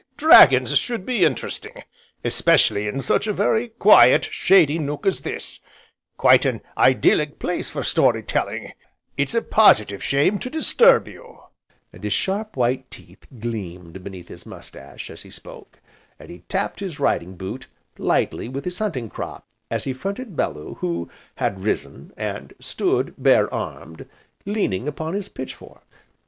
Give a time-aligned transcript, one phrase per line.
[0.17, 1.83] dragons should be interesting,
[2.25, 5.59] especially in such a very quiet, shady nook as this,
[6.17, 8.73] quite an idyllic place for story telling,
[9.15, 11.41] it's a positive shame to disturb you,"
[11.93, 15.79] and his sharp, white teeth gleamed beneath his moustache, as he spoke,
[16.19, 17.67] and he tapped his riding boot
[17.99, 23.53] lightly with his hunting crop as he fronted Bellew, who had risen, and stood bare
[23.53, 24.09] armed,
[24.47, 25.85] leaning upon his pitch fork.